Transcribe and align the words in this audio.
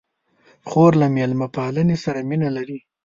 خور 0.69 0.91
له 1.01 1.07
میلمه 1.15 1.47
پالنې 1.55 1.97
سره 2.03 2.19
مینه 2.29 2.49
لري. 2.57 2.79